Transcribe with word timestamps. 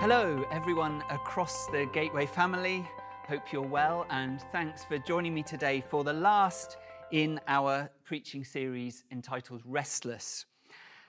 Hello, 0.00 0.44
everyone 0.52 1.02
across 1.10 1.66
the 1.66 1.84
Gateway 1.92 2.24
family. 2.24 2.88
Hope 3.26 3.52
you're 3.52 3.62
well, 3.62 4.06
and 4.10 4.40
thanks 4.52 4.84
for 4.84 4.96
joining 4.96 5.34
me 5.34 5.42
today 5.42 5.82
for 5.90 6.04
the 6.04 6.12
last 6.12 6.76
in 7.10 7.40
our 7.48 7.90
preaching 8.04 8.44
series 8.44 9.02
entitled 9.10 9.60
Restless. 9.64 10.46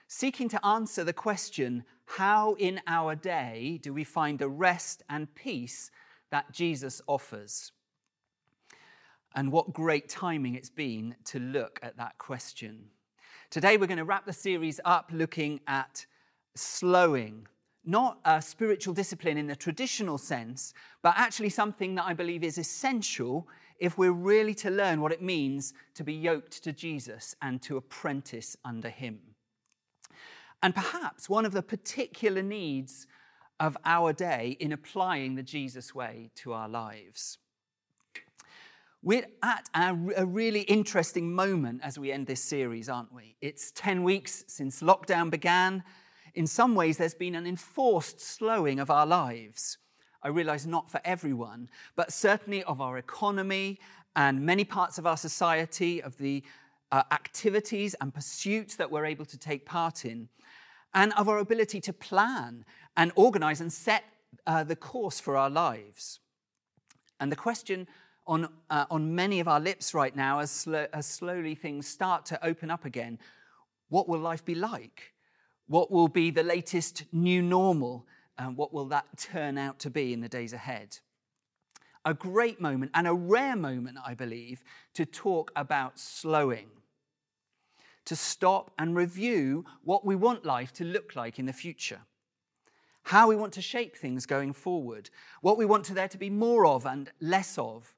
Seeking 0.08 0.48
to 0.48 0.66
answer 0.66 1.04
the 1.04 1.12
question 1.12 1.84
how 2.04 2.54
in 2.54 2.80
our 2.88 3.14
day 3.14 3.78
do 3.80 3.94
we 3.94 4.02
find 4.02 4.40
the 4.40 4.48
rest 4.48 5.04
and 5.08 5.32
peace 5.36 5.92
that 6.32 6.50
Jesus 6.50 7.00
offers? 7.06 7.70
And 9.36 9.52
what 9.52 9.72
great 9.72 10.08
timing 10.08 10.56
it's 10.56 10.68
been 10.68 11.14
to 11.26 11.38
look 11.38 11.78
at 11.80 11.96
that 11.98 12.18
question. 12.18 12.86
Today, 13.50 13.76
we're 13.76 13.86
going 13.86 13.98
to 13.98 14.04
wrap 14.04 14.26
the 14.26 14.32
series 14.32 14.80
up 14.84 15.10
looking 15.12 15.60
at 15.68 16.06
slowing 16.56 17.46
not 17.84 18.18
a 18.24 18.42
spiritual 18.42 18.94
discipline 18.94 19.38
in 19.38 19.46
the 19.46 19.56
traditional 19.56 20.18
sense, 20.18 20.74
but 21.02 21.14
actually 21.16 21.48
something 21.48 21.94
that 21.94 22.04
I 22.04 22.12
believe 22.12 22.44
is 22.44 22.58
essential 22.58 23.48
if 23.78 23.96
we're 23.96 24.12
really 24.12 24.54
to 24.54 24.70
learn 24.70 25.00
what 25.00 25.12
it 25.12 25.22
means 25.22 25.72
to 25.94 26.04
be 26.04 26.12
yoked 26.12 26.62
to 26.64 26.72
Jesus 26.72 27.34
and 27.40 27.62
to 27.62 27.78
apprentice 27.78 28.56
under 28.64 28.90
him. 28.90 29.18
And 30.62 30.74
perhaps 30.74 31.28
one 31.28 31.46
of 31.46 31.52
the 31.52 31.62
particular 31.62 32.42
needs 32.42 33.06
of 33.58 33.76
our 33.84 34.12
day 34.12 34.56
in 34.60 34.72
applying 34.72 35.34
the 35.34 35.42
Jesus 35.42 35.94
way 35.94 36.30
to 36.36 36.52
our 36.52 36.68
lives. 36.68 37.38
We're 39.02 39.26
at 39.42 39.68
a, 39.74 39.94
really 40.26 40.60
interesting 40.62 41.32
moment 41.32 41.80
as 41.82 41.98
we 41.98 42.12
end 42.12 42.26
this 42.26 42.42
series, 42.42 42.90
aren't 42.90 43.14
we? 43.14 43.36
It's 43.40 43.70
10 43.70 44.02
weeks 44.02 44.44
since 44.46 44.82
lockdown 44.82 45.30
began, 45.30 45.82
in 46.34 46.46
some 46.46 46.74
ways, 46.74 46.96
there's 46.96 47.14
been 47.14 47.34
an 47.34 47.46
enforced 47.46 48.20
slowing 48.20 48.80
of 48.80 48.90
our 48.90 49.06
lives. 49.06 49.78
I 50.22 50.28
realize 50.28 50.66
not 50.66 50.90
for 50.90 51.00
everyone, 51.04 51.68
but 51.96 52.12
certainly 52.12 52.62
of 52.64 52.80
our 52.80 52.98
economy 52.98 53.78
and 54.16 54.44
many 54.44 54.64
parts 54.64 54.98
of 54.98 55.06
our 55.06 55.16
society, 55.16 56.02
of 56.02 56.16
the 56.18 56.42
uh, 56.92 57.02
activities 57.12 57.94
and 58.00 58.12
pursuits 58.12 58.76
that 58.76 58.90
we're 58.90 59.06
able 59.06 59.24
to 59.24 59.38
take 59.38 59.64
part 59.64 60.04
in, 60.04 60.28
and 60.94 61.12
of 61.14 61.28
our 61.28 61.38
ability 61.38 61.80
to 61.80 61.92
plan 61.92 62.64
and 62.96 63.12
organize 63.14 63.60
and 63.60 63.72
set 63.72 64.04
uh, 64.46 64.64
the 64.64 64.76
course 64.76 65.20
for 65.20 65.36
our 65.36 65.50
lives. 65.50 66.20
And 67.20 67.30
the 67.30 67.36
question 67.36 67.86
on, 68.26 68.48
uh, 68.68 68.86
on 68.90 69.14
many 69.14 69.40
of 69.40 69.48
our 69.48 69.60
lips 69.60 69.94
right 69.94 70.14
now, 70.14 70.40
as, 70.40 70.50
sl- 70.50 70.86
as 70.92 71.06
slowly 71.06 71.54
things 71.54 71.86
start 71.86 72.26
to 72.26 72.44
open 72.44 72.70
up 72.70 72.84
again, 72.84 73.18
what 73.88 74.08
will 74.08 74.20
life 74.20 74.44
be 74.44 74.54
like? 74.54 75.12
What 75.70 75.92
will 75.92 76.08
be 76.08 76.32
the 76.32 76.42
latest 76.42 77.04
new 77.12 77.40
normal? 77.40 78.04
And 78.36 78.56
what 78.56 78.74
will 78.74 78.86
that 78.86 79.06
turn 79.16 79.56
out 79.56 79.78
to 79.80 79.88
be 79.88 80.12
in 80.12 80.20
the 80.20 80.28
days 80.28 80.52
ahead? 80.52 80.98
A 82.04 82.12
great 82.12 82.60
moment 82.60 82.90
and 82.92 83.06
a 83.06 83.14
rare 83.14 83.54
moment, 83.54 83.96
I 84.04 84.14
believe, 84.14 84.64
to 84.94 85.06
talk 85.06 85.52
about 85.54 85.96
slowing, 85.96 86.66
to 88.04 88.16
stop 88.16 88.72
and 88.80 88.96
review 88.96 89.64
what 89.84 90.04
we 90.04 90.16
want 90.16 90.44
life 90.44 90.72
to 90.72 90.84
look 90.84 91.14
like 91.14 91.38
in 91.38 91.46
the 91.46 91.52
future, 91.52 92.00
how 93.04 93.28
we 93.28 93.36
want 93.36 93.52
to 93.52 93.62
shape 93.62 93.96
things 93.96 94.26
going 94.26 94.52
forward, 94.52 95.08
what 95.40 95.56
we 95.56 95.66
want 95.66 95.84
to 95.84 95.94
there 95.94 96.08
to 96.08 96.18
be 96.18 96.30
more 96.30 96.66
of 96.66 96.84
and 96.84 97.12
less 97.20 97.56
of. 97.58 97.94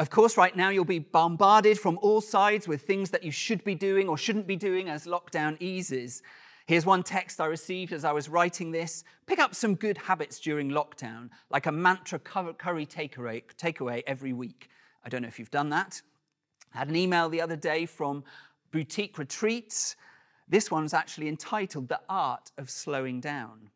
Of 0.00 0.10
course, 0.10 0.36
right 0.36 0.56
now 0.56 0.70
you'll 0.70 0.84
be 0.84 0.98
bombarded 0.98 1.78
from 1.78 1.96
all 2.02 2.20
sides 2.20 2.66
with 2.66 2.82
things 2.82 3.10
that 3.10 3.22
you 3.22 3.30
should 3.30 3.62
be 3.62 3.76
doing 3.76 4.08
or 4.08 4.18
shouldn't 4.18 4.48
be 4.48 4.56
doing 4.56 4.88
as 4.88 5.06
lockdown 5.06 5.56
eases. 5.60 6.22
Here's 6.66 6.86
one 6.86 7.02
text 7.02 7.40
I 7.40 7.46
received 7.46 7.92
as 7.92 8.04
I 8.04 8.12
was 8.12 8.28
writing 8.28 8.70
this. 8.70 9.04
Pick 9.26 9.38
up 9.38 9.54
some 9.54 9.74
good 9.74 9.98
habits 9.98 10.38
during 10.38 10.70
lockdown, 10.70 11.30
like 11.50 11.66
a 11.66 11.72
mantra 11.72 12.18
curry 12.18 12.86
takeaway, 12.86 13.42
takeaway 13.60 14.02
every 14.06 14.32
week. 14.32 14.68
I 15.04 15.08
don't 15.08 15.22
know 15.22 15.28
if 15.28 15.38
you've 15.38 15.50
done 15.50 15.70
that. 15.70 16.00
I 16.74 16.78
had 16.78 16.88
an 16.88 16.96
email 16.96 17.28
the 17.28 17.40
other 17.40 17.56
day 17.56 17.86
from 17.86 18.24
Boutique 18.70 19.18
Retreats. 19.18 19.96
This 20.48 20.70
one's 20.70 20.94
actually 20.94 21.28
entitled 21.28 21.88
The 21.88 22.00
Art 22.08 22.52
of 22.56 22.70
Slowing 22.70 23.20
Down. 23.20 23.70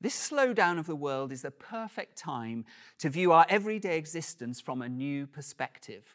This 0.00 0.30
slowdown 0.30 0.78
of 0.78 0.86
the 0.86 0.94
world 0.94 1.32
is 1.32 1.42
the 1.42 1.50
perfect 1.50 2.16
time 2.16 2.64
to 2.98 3.10
view 3.10 3.32
our 3.32 3.44
everyday 3.48 3.98
existence 3.98 4.60
from 4.60 4.80
a 4.80 4.88
new 4.88 5.26
perspective. 5.26 6.14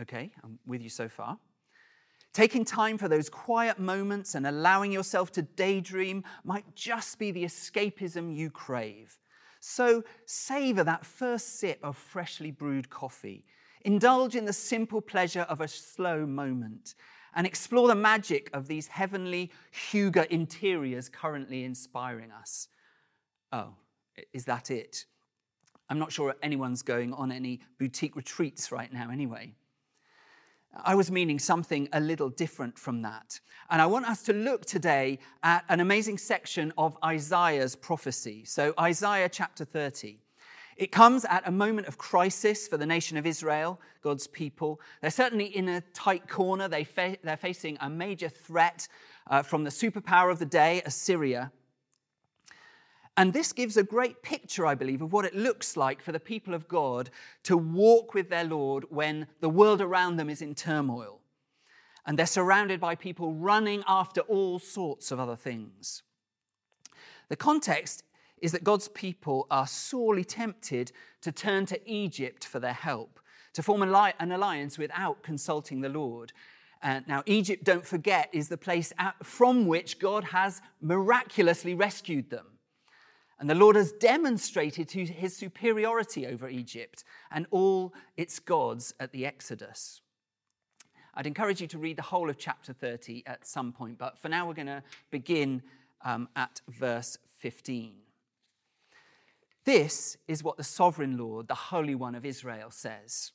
Okay, 0.00 0.30
I'm 0.44 0.60
with 0.64 0.80
you 0.80 0.88
so 0.88 1.08
far. 1.08 1.38
Taking 2.32 2.64
time 2.64 2.96
for 2.96 3.08
those 3.08 3.28
quiet 3.28 3.78
moments 3.78 4.36
and 4.36 4.46
allowing 4.46 4.92
yourself 4.92 5.32
to 5.32 5.42
daydream 5.42 6.22
might 6.44 6.76
just 6.76 7.18
be 7.18 7.32
the 7.32 7.44
escapism 7.44 8.34
you 8.34 8.50
crave. 8.50 9.18
So 9.58 10.04
savor 10.26 10.84
that 10.84 11.04
first 11.04 11.58
sip 11.58 11.80
of 11.82 11.96
freshly 11.96 12.50
brewed 12.50 12.88
coffee. 12.88 13.44
Indulge 13.84 14.36
in 14.36 14.44
the 14.44 14.52
simple 14.52 15.00
pleasure 15.00 15.46
of 15.48 15.60
a 15.60 15.68
slow 15.68 16.24
moment 16.24 16.94
and 17.34 17.46
explore 17.46 17.88
the 17.88 17.94
magic 17.94 18.50
of 18.52 18.68
these 18.68 18.86
heavenly 18.86 19.50
hygge 19.90 20.26
interiors 20.26 21.08
currently 21.08 21.64
inspiring 21.64 22.30
us. 22.30 22.68
Oh, 23.52 23.74
is 24.32 24.44
that 24.44 24.70
it? 24.70 25.06
I'm 25.88 25.98
not 25.98 26.12
sure 26.12 26.34
anyone's 26.42 26.82
going 26.82 27.12
on 27.12 27.32
any 27.32 27.60
boutique 27.78 28.14
retreats 28.14 28.70
right 28.70 28.92
now, 28.92 29.10
anyway. 29.10 29.54
I 30.72 30.94
was 30.94 31.10
meaning 31.10 31.38
something 31.38 31.88
a 31.92 32.00
little 32.00 32.28
different 32.28 32.78
from 32.78 33.02
that. 33.02 33.40
And 33.70 33.82
I 33.82 33.86
want 33.86 34.06
us 34.06 34.22
to 34.24 34.32
look 34.32 34.64
today 34.64 35.18
at 35.42 35.64
an 35.68 35.80
amazing 35.80 36.18
section 36.18 36.72
of 36.78 36.96
Isaiah's 37.04 37.74
prophecy. 37.76 38.44
So, 38.44 38.74
Isaiah 38.78 39.28
chapter 39.28 39.64
30. 39.64 40.18
It 40.76 40.92
comes 40.92 41.26
at 41.26 41.46
a 41.46 41.50
moment 41.50 41.88
of 41.88 41.98
crisis 41.98 42.66
for 42.66 42.78
the 42.78 42.86
nation 42.86 43.18
of 43.18 43.26
Israel, 43.26 43.78
God's 44.00 44.26
people. 44.26 44.80
They're 45.02 45.10
certainly 45.10 45.44
in 45.44 45.68
a 45.68 45.82
tight 45.92 46.26
corner. 46.26 46.68
They 46.68 46.86
they're 47.22 47.36
facing 47.36 47.76
a 47.80 47.90
major 47.90 48.30
threat 48.30 48.88
uh, 49.26 49.42
from 49.42 49.64
the 49.64 49.70
superpower 49.70 50.30
of 50.30 50.38
the 50.38 50.46
day, 50.46 50.80
Assyria. 50.86 51.52
And 53.20 53.34
this 53.34 53.52
gives 53.52 53.76
a 53.76 53.82
great 53.82 54.22
picture, 54.22 54.64
I 54.64 54.74
believe, 54.74 55.02
of 55.02 55.12
what 55.12 55.26
it 55.26 55.36
looks 55.36 55.76
like 55.76 56.00
for 56.00 56.10
the 56.10 56.18
people 56.18 56.54
of 56.54 56.68
God 56.68 57.10
to 57.42 57.54
walk 57.54 58.14
with 58.14 58.30
their 58.30 58.44
Lord 58.44 58.86
when 58.88 59.26
the 59.40 59.50
world 59.50 59.82
around 59.82 60.16
them 60.16 60.30
is 60.30 60.40
in 60.40 60.54
turmoil. 60.54 61.20
And 62.06 62.18
they're 62.18 62.24
surrounded 62.24 62.80
by 62.80 62.94
people 62.94 63.34
running 63.34 63.84
after 63.86 64.22
all 64.22 64.58
sorts 64.58 65.10
of 65.10 65.20
other 65.20 65.36
things. 65.36 66.02
The 67.28 67.36
context 67.36 68.04
is 68.40 68.52
that 68.52 68.64
God's 68.64 68.88
people 68.88 69.46
are 69.50 69.66
sorely 69.66 70.24
tempted 70.24 70.90
to 71.20 71.30
turn 71.30 71.66
to 71.66 71.78
Egypt 71.86 72.46
for 72.46 72.58
their 72.58 72.72
help, 72.72 73.20
to 73.52 73.62
form 73.62 73.82
an 73.82 74.32
alliance 74.32 74.78
without 74.78 75.22
consulting 75.22 75.82
the 75.82 75.90
Lord. 75.90 76.32
Uh, 76.82 77.00
now, 77.06 77.22
Egypt, 77.26 77.64
don't 77.64 77.84
forget, 77.84 78.30
is 78.32 78.48
the 78.48 78.56
place 78.56 78.94
from 79.22 79.66
which 79.66 79.98
God 79.98 80.24
has 80.24 80.62
miraculously 80.80 81.74
rescued 81.74 82.30
them. 82.30 82.46
And 83.40 83.48
the 83.48 83.54
Lord 83.54 83.74
has 83.74 83.92
demonstrated 83.92 84.90
his 84.90 85.34
superiority 85.34 86.26
over 86.26 86.46
Egypt 86.46 87.04
and 87.30 87.46
all 87.50 87.94
its 88.18 88.38
gods 88.38 88.92
at 89.00 89.12
the 89.12 89.24
Exodus. 89.24 90.02
I'd 91.14 91.26
encourage 91.26 91.62
you 91.62 91.66
to 91.68 91.78
read 91.78 91.96
the 91.96 92.02
whole 92.02 92.28
of 92.28 92.36
chapter 92.36 92.74
30 92.74 93.22
at 93.26 93.46
some 93.46 93.72
point, 93.72 93.96
but 93.96 94.18
for 94.18 94.28
now 94.28 94.46
we're 94.46 94.54
going 94.54 94.66
to 94.66 94.82
begin 95.10 95.62
um, 96.04 96.28
at 96.36 96.60
verse 96.68 97.16
15. 97.38 97.94
This 99.64 100.18
is 100.28 100.44
what 100.44 100.58
the 100.58 100.64
sovereign 100.64 101.16
Lord, 101.16 101.48
the 101.48 101.54
Holy 101.54 101.94
One 101.94 102.14
of 102.14 102.26
Israel, 102.26 102.70
says 102.70 103.32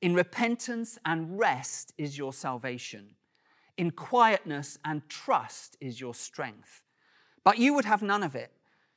In 0.00 0.14
repentance 0.14 0.98
and 1.06 1.38
rest 1.38 1.92
is 1.96 2.18
your 2.18 2.32
salvation, 2.32 3.14
in 3.76 3.92
quietness 3.92 4.78
and 4.84 5.08
trust 5.08 5.76
is 5.80 6.00
your 6.00 6.14
strength. 6.14 6.82
But 7.44 7.58
you 7.58 7.74
would 7.74 7.84
have 7.84 8.02
none 8.02 8.24
of 8.24 8.34
it. 8.34 8.52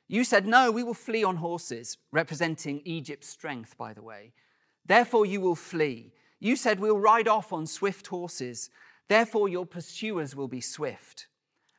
You 0.08 0.24
said, 0.24 0.46
No, 0.46 0.70
we 0.70 0.82
will 0.82 0.94
flee 0.94 1.24
on 1.24 1.36
horses, 1.36 1.98
representing 2.12 2.82
Egypt's 2.84 3.28
strength, 3.28 3.76
by 3.76 3.92
the 3.92 4.02
way. 4.02 4.32
Therefore, 4.84 5.26
you 5.26 5.40
will 5.40 5.56
flee. 5.56 6.12
You 6.38 6.56
said, 6.56 6.78
We'll 6.78 6.98
ride 6.98 7.28
off 7.28 7.52
on 7.52 7.66
swift 7.66 8.06
horses. 8.06 8.70
Therefore, 9.08 9.48
your 9.48 9.66
pursuers 9.66 10.36
will 10.36 10.48
be 10.48 10.60
swift. 10.60 11.26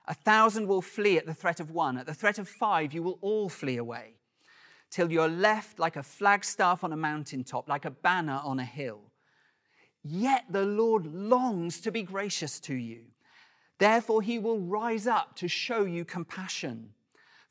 A 0.08 0.14
thousand 0.14 0.68
will 0.68 0.82
flee 0.82 1.18
at 1.18 1.26
the 1.26 1.34
threat 1.34 1.60
of 1.60 1.72
one. 1.72 1.98
At 1.98 2.06
the 2.06 2.14
threat 2.14 2.40
of 2.40 2.48
five, 2.48 2.94
you 2.94 3.04
will 3.04 3.20
all 3.22 3.50
flee 3.50 3.78
away, 3.78 4.14
till 4.90 5.12
you're 5.12 5.28
left 5.28 5.80
like 5.80 5.98
a 5.98 6.04
flagstaff 6.04 6.84
on 6.84 6.94
a 6.94 6.98
mountaintop, 6.98 7.68
like 7.68 7.84
a 7.84 7.92
banner 7.92 8.40
on 8.44 8.60
a 8.60 8.66
hill. 8.66 9.12
Yet 10.04 10.46
the 10.50 10.66
Lord 10.66 11.06
longs 11.06 11.82
to 11.82 11.92
be 11.92 12.04
gracious 12.04 12.62
to 12.62 12.74
you. 12.74 13.02
Therefore, 13.80 14.22
he 14.22 14.40
will 14.40 14.60
rise 14.60 15.06
up 15.06 15.36
to 15.36 15.50
show 15.50 15.84
you 15.84 16.06
compassion. 16.06 16.94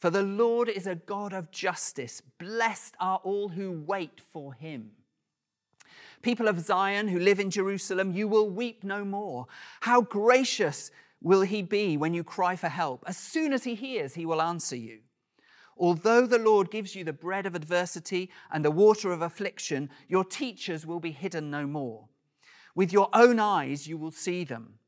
For 0.00 0.10
the 0.10 0.22
Lord 0.22 0.68
is 0.68 0.86
a 0.86 0.94
God 0.94 1.32
of 1.32 1.50
justice. 1.50 2.20
Blessed 2.38 2.94
are 3.00 3.20
all 3.24 3.48
who 3.48 3.72
wait 3.72 4.20
for 4.20 4.52
him. 4.52 4.90
People 6.22 6.48
of 6.48 6.60
Zion 6.60 7.08
who 7.08 7.18
live 7.18 7.40
in 7.40 7.50
Jerusalem, 7.50 8.12
you 8.12 8.28
will 8.28 8.50
weep 8.50 8.84
no 8.84 9.04
more. 9.04 9.46
How 9.80 10.00
gracious 10.00 10.90
will 11.22 11.42
he 11.42 11.62
be 11.62 11.96
when 11.96 12.14
you 12.14 12.24
cry 12.24 12.56
for 12.56 12.68
help? 12.68 13.04
As 13.06 13.16
soon 13.16 13.52
as 13.52 13.64
he 13.64 13.74
hears, 13.74 14.14
he 14.14 14.26
will 14.26 14.42
answer 14.42 14.76
you. 14.76 15.00
Although 15.78 16.26
the 16.26 16.38
Lord 16.38 16.70
gives 16.70 16.94
you 16.94 17.04
the 17.04 17.12
bread 17.12 17.46
of 17.46 17.54
adversity 17.54 18.30
and 18.50 18.64
the 18.64 18.70
water 18.70 19.12
of 19.12 19.22
affliction, 19.22 19.90
your 20.08 20.24
teachers 20.24 20.86
will 20.86 21.00
be 21.00 21.10
hidden 21.10 21.50
no 21.50 21.66
more. 21.66 22.08
With 22.74 22.92
your 22.92 23.08
own 23.12 23.38
eyes, 23.38 23.86
you 23.86 23.96
will 23.96 24.10
see 24.10 24.44
them. 24.44 24.78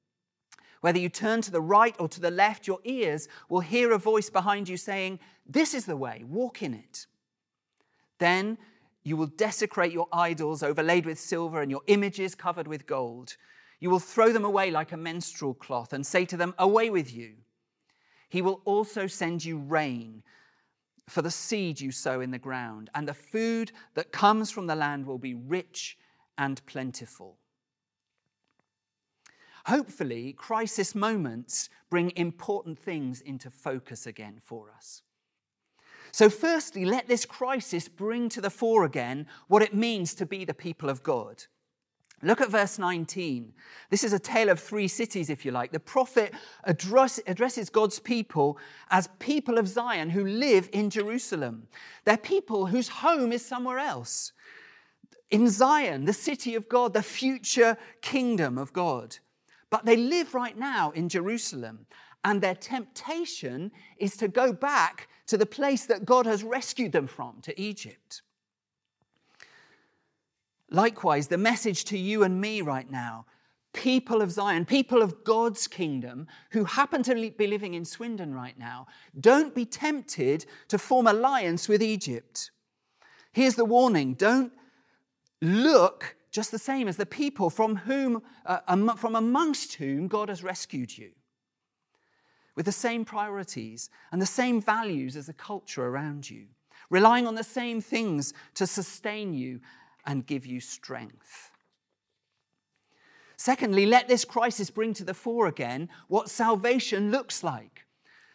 Whether 0.80 0.98
you 0.98 1.08
turn 1.08 1.42
to 1.42 1.50
the 1.50 1.60
right 1.60 1.94
or 1.98 2.08
to 2.08 2.20
the 2.20 2.30
left, 2.30 2.66
your 2.66 2.80
ears 2.84 3.28
will 3.48 3.60
hear 3.60 3.92
a 3.92 3.98
voice 3.98 4.30
behind 4.30 4.68
you 4.68 4.76
saying, 4.76 5.18
This 5.46 5.74
is 5.74 5.86
the 5.86 5.96
way, 5.96 6.24
walk 6.26 6.62
in 6.62 6.74
it. 6.74 7.06
Then 8.18 8.58
you 9.02 9.16
will 9.16 9.26
desecrate 9.26 9.92
your 9.92 10.08
idols 10.12 10.62
overlaid 10.62 11.06
with 11.06 11.18
silver 11.18 11.62
and 11.62 11.70
your 11.70 11.82
images 11.86 12.34
covered 12.34 12.68
with 12.68 12.86
gold. 12.86 13.36
You 13.80 13.90
will 13.90 14.00
throw 14.00 14.32
them 14.32 14.44
away 14.44 14.70
like 14.70 14.92
a 14.92 14.96
menstrual 14.96 15.54
cloth 15.54 15.92
and 15.92 16.06
say 16.06 16.24
to 16.26 16.36
them, 16.36 16.54
Away 16.58 16.90
with 16.90 17.12
you. 17.12 17.34
He 18.28 18.42
will 18.42 18.60
also 18.64 19.06
send 19.06 19.44
you 19.44 19.58
rain 19.58 20.22
for 21.08 21.22
the 21.22 21.30
seed 21.30 21.80
you 21.80 21.90
sow 21.90 22.20
in 22.20 22.30
the 22.30 22.38
ground, 22.38 22.90
and 22.94 23.08
the 23.08 23.14
food 23.14 23.72
that 23.94 24.12
comes 24.12 24.50
from 24.50 24.66
the 24.66 24.76
land 24.76 25.06
will 25.06 25.18
be 25.18 25.34
rich 25.34 25.96
and 26.36 26.64
plentiful. 26.66 27.38
Hopefully, 29.68 30.32
crisis 30.32 30.94
moments 30.94 31.68
bring 31.90 32.10
important 32.16 32.78
things 32.78 33.20
into 33.20 33.50
focus 33.50 34.06
again 34.06 34.38
for 34.42 34.70
us. 34.74 35.02
So, 36.10 36.30
firstly, 36.30 36.86
let 36.86 37.06
this 37.06 37.26
crisis 37.26 37.86
bring 37.86 38.30
to 38.30 38.40
the 38.40 38.48
fore 38.48 38.84
again 38.84 39.26
what 39.46 39.60
it 39.60 39.74
means 39.74 40.14
to 40.14 40.24
be 40.24 40.46
the 40.46 40.54
people 40.54 40.88
of 40.88 41.02
God. 41.02 41.44
Look 42.22 42.40
at 42.40 42.48
verse 42.48 42.78
19. 42.78 43.52
This 43.90 44.04
is 44.04 44.14
a 44.14 44.18
tale 44.18 44.48
of 44.48 44.58
three 44.58 44.88
cities, 44.88 45.28
if 45.28 45.44
you 45.44 45.52
like. 45.52 45.70
The 45.70 45.80
prophet 45.80 46.32
address, 46.64 47.20
addresses 47.26 47.68
God's 47.68 47.98
people 47.98 48.56
as 48.90 49.10
people 49.18 49.58
of 49.58 49.68
Zion 49.68 50.08
who 50.08 50.24
live 50.24 50.70
in 50.72 50.88
Jerusalem. 50.88 51.68
They're 52.06 52.16
people 52.16 52.64
whose 52.64 52.88
home 52.88 53.32
is 53.32 53.44
somewhere 53.44 53.78
else. 53.78 54.32
In 55.30 55.50
Zion, 55.50 56.06
the 56.06 56.14
city 56.14 56.54
of 56.54 56.70
God, 56.70 56.94
the 56.94 57.02
future 57.02 57.76
kingdom 58.00 58.56
of 58.56 58.72
God. 58.72 59.18
But 59.70 59.84
they 59.84 59.96
live 59.96 60.34
right 60.34 60.56
now 60.56 60.90
in 60.90 61.08
Jerusalem. 61.08 61.86
And 62.24 62.40
their 62.40 62.54
temptation 62.54 63.70
is 63.98 64.16
to 64.16 64.28
go 64.28 64.52
back 64.52 65.08
to 65.26 65.36
the 65.36 65.46
place 65.46 65.86
that 65.86 66.04
God 66.04 66.26
has 66.26 66.42
rescued 66.42 66.92
them 66.92 67.06
from, 67.06 67.40
to 67.42 67.60
Egypt. 67.60 68.22
Likewise, 70.70 71.28
the 71.28 71.38
message 71.38 71.84
to 71.84 71.98
you 71.98 72.24
and 72.24 72.40
me 72.40 72.60
right 72.60 72.90
now 72.90 73.26
people 73.74 74.22
of 74.22 74.32
Zion, 74.32 74.64
people 74.64 75.02
of 75.02 75.22
God's 75.24 75.68
kingdom 75.68 76.26
who 76.50 76.64
happen 76.64 77.02
to 77.04 77.30
be 77.30 77.46
living 77.46 77.74
in 77.74 77.84
Swindon 77.84 78.34
right 78.34 78.58
now, 78.58 78.86
don't 79.20 79.54
be 79.54 79.64
tempted 79.64 80.46
to 80.68 80.78
form 80.78 81.06
alliance 81.06 81.68
with 81.68 81.82
Egypt. 81.82 82.50
Here's 83.30 83.54
the 83.54 83.64
warning 83.64 84.14
don't 84.14 84.52
look 85.40 86.16
just 86.30 86.50
the 86.50 86.58
same 86.58 86.88
as 86.88 86.96
the 86.96 87.06
people 87.06 87.50
from 87.50 87.76
whom 87.76 88.22
uh, 88.46 88.94
from 88.96 89.14
amongst 89.14 89.74
whom 89.74 90.08
God 90.08 90.28
has 90.28 90.42
rescued 90.42 90.96
you 90.96 91.10
with 92.54 92.66
the 92.66 92.72
same 92.72 93.04
priorities 93.04 93.88
and 94.12 94.20
the 94.20 94.26
same 94.26 94.60
values 94.60 95.16
as 95.16 95.26
the 95.26 95.32
culture 95.32 95.86
around 95.86 96.28
you 96.28 96.46
relying 96.90 97.26
on 97.26 97.34
the 97.34 97.44
same 97.44 97.80
things 97.80 98.32
to 98.54 98.66
sustain 98.66 99.34
you 99.34 99.60
and 100.06 100.26
give 100.26 100.46
you 100.46 100.60
strength. 100.60 101.50
Secondly, 103.36 103.86
let 103.86 104.08
this 104.08 104.24
crisis 104.24 104.70
bring 104.70 104.94
to 104.94 105.04
the 105.04 105.14
fore 105.14 105.46
again 105.46 105.88
what 106.08 106.30
salvation 106.30 107.10
looks 107.10 107.44
like. 107.44 107.86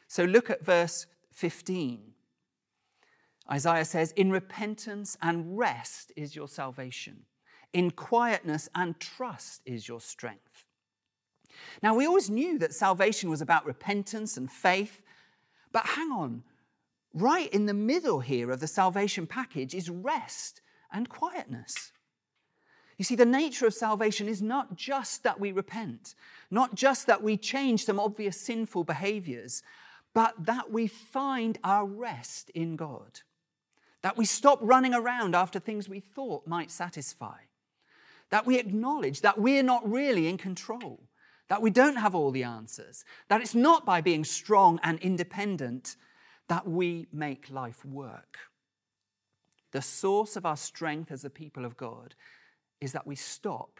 So 0.07 0.23
look 0.23 0.49
at 0.49 0.63
verse 0.63 1.07
15. 1.31 2.13
Isaiah 3.51 3.85
says, 3.85 4.13
In 4.13 4.31
repentance 4.31 5.17
and 5.21 5.57
rest 5.57 6.13
is 6.15 6.35
your 6.35 6.47
salvation, 6.47 7.23
in 7.73 7.91
quietness 7.91 8.69
and 8.75 8.99
trust 8.99 9.61
is 9.65 9.87
your 9.87 9.99
strength. 9.99 10.65
Now, 11.81 11.95
we 11.95 12.05
always 12.05 12.29
knew 12.29 12.57
that 12.59 12.73
salvation 12.73 13.29
was 13.29 13.41
about 13.41 13.65
repentance 13.65 14.37
and 14.37 14.51
faith, 14.51 15.01
but 15.71 15.85
hang 15.85 16.11
on. 16.11 16.43
Right 17.13 17.51
in 17.53 17.65
the 17.65 17.73
middle 17.73 18.21
here 18.21 18.51
of 18.51 18.59
the 18.59 18.67
salvation 18.67 19.27
package 19.27 19.75
is 19.75 19.89
rest 19.89 20.61
and 20.91 21.09
quietness. 21.09 21.91
You 22.97 23.05
see, 23.05 23.15
the 23.15 23.25
nature 23.25 23.65
of 23.65 23.73
salvation 23.73 24.27
is 24.27 24.41
not 24.41 24.75
just 24.75 25.23
that 25.23 25.39
we 25.39 25.51
repent, 25.51 26.15
not 26.51 26.75
just 26.75 27.07
that 27.07 27.23
we 27.23 27.37
change 27.37 27.85
some 27.85 27.99
obvious 27.99 28.39
sinful 28.39 28.83
behaviors, 28.83 29.63
but 30.13 30.45
that 30.45 30.71
we 30.71 30.87
find 30.87 31.57
our 31.63 31.85
rest 31.85 32.51
in 32.51 32.75
God. 32.75 33.21
That 34.03 34.17
we 34.17 34.25
stop 34.25 34.59
running 34.61 34.93
around 34.93 35.35
after 35.35 35.59
things 35.59 35.89
we 35.89 35.99
thought 35.99 36.45
might 36.45 36.69
satisfy. 36.69 37.37
That 38.33 38.47
we 38.47 38.57
acknowledge 38.57 39.21
that 39.21 39.37
we're 39.37 39.61
not 39.61 39.87
really 39.87 40.27
in 40.27 40.39
control. 40.39 41.03
That 41.49 41.61
we 41.61 41.69
don't 41.69 41.97
have 41.97 42.15
all 42.15 42.31
the 42.31 42.41
answers. 42.41 43.05
That 43.29 43.41
it's 43.41 43.53
not 43.53 43.85
by 43.85 44.01
being 44.01 44.23
strong 44.23 44.79
and 44.81 44.97
independent 45.01 45.97
that 46.47 46.67
we 46.67 47.05
make 47.13 47.51
life 47.51 47.85
work. 47.85 48.39
The 49.71 49.83
source 49.83 50.35
of 50.35 50.47
our 50.47 50.57
strength 50.57 51.11
as 51.11 51.21
the 51.21 51.29
people 51.29 51.63
of 51.63 51.77
God 51.77 52.15
is 52.81 52.91
that 52.93 53.05
we 53.05 53.15
stop 53.15 53.79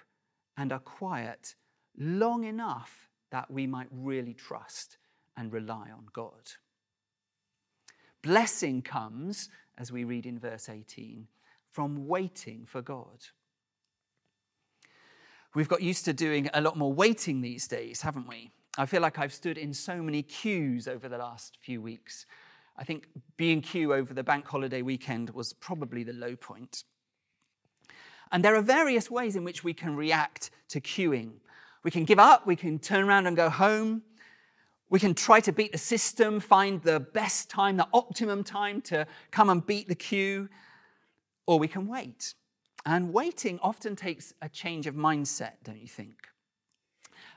and 0.56 0.71
are 0.71 0.77
quiet 0.77 1.56
long 1.97 2.44
enough 2.44 3.09
that 3.31 3.49
we 3.49 3.65
might 3.65 3.88
really 3.89 4.35
trust 4.35 4.97
and 5.35 5.51
rely 5.51 5.89
on 5.89 6.06
God. 6.13 6.51
Blessing 8.21 8.83
comes, 8.83 9.49
as 9.79 9.91
we 9.91 10.03
read 10.03 10.27
in 10.27 10.38
verse 10.38 10.69
18, 10.69 11.27
from 11.71 12.07
waiting 12.07 12.65
for 12.67 12.83
God. 12.83 13.25
We've 15.55 15.69
got 15.69 15.81
used 15.81 16.05
to 16.05 16.13
doing 16.13 16.50
a 16.53 16.61
lot 16.61 16.77
more 16.77 16.91
waiting 16.91 17.41
these 17.41 17.67
days, 17.67 18.01
haven't 18.01 18.27
we? 18.27 18.51
I 18.77 18.85
feel 18.85 19.01
like 19.01 19.19
I've 19.19 19.33
stood 19.33 19.57
in 19.57 19.73
so 19.73 20.01
many 20.01 20.23
queues 20.23 20.88
over 20.88 21.07
the 21.07 21.17
last 21.17 21.57
few 21.61 21.81
weeks 21.81 22.25
I 22.77 22.83
think 22.83 23.07
B&Q 23.38 23.94
over 23.94 24.13
the 24.13 24.23
bank 24.23 24.47
holiday 24.47 24.81
weekend 24.81 25.29
was 25.29 25.53
probably 25.53 26.03
the 26.03 26.13
low 26.13 26.35
point. 26.35 26.83
And 28.31 28.44
there 28.44 28.55
are 28.55 28.61
various 28.61 29.11
ways 29.11 29.35
in 29.35 29.44
which 29.44 29.63
we 29.63 29.73
can 29.73 29.95
react 29.95 30.50
to 30.69 30.81
queuing. 30.81 31.33
We 31.83 31.91
can 31.91 32.03
give 32.03 32.17
up, 32.17 32.47
we 32.47 32.56
can 32.56 32.80
turn 32.80 33.07
around 33.07 33.28
and 33.28 33.37
go 33.37 33.49
home. 33.49 34.01
We 34.89 34.99
can 34.99 35.13
try 35.13 35.39
to 35.42 35.51
beat 35.51 35.71
the 35.71 35.78
system, 35.78 36.39
find 36.39 36.81
the 36.81 36.99
best 36.99 37.49
time, 37.49 37.78
the 37.78 37.87
optimum 37.94 38.44
time 38.44 38.81
to 38.83 39.06
come 39.31 39.49
and 39.49 39.66
beat 39.66 39.87
the 39.87 39.95
queue, 39.95 40.49
or 41.45 41.59
we 41.59 41.68
can 41.68 41.87
wait. 41.87 42.33
And 42.85 43.13
waiting 43.13 43.59
often 43.61 43.95
takes 43.95 44.33
a 44.42 44.49
change 44.49 44.87
of 44.87 44.95
mindset, 44.95 45.54
don't 45.63 45.80
you 45.80 45.87
think? 45.87 46.28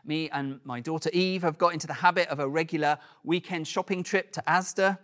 Me 0.05 0.29
and 0.31 0.61
my 0.65 0.81
daughter 0.81 1.11
Eve 1.13 1.43
have 1.43 1.59
got 1.59 1.73
into 1.73 1.87
the 1.87 1.93
habit 1.93 2.29
of 2.29 2.41
a 2.41 2.49
regular 2.49 2.99
weekend 3.25 3.67
shopping 3.67 4.03
trip 4.03 4.33
to 4.33 4.43
Asda 4.47 4.99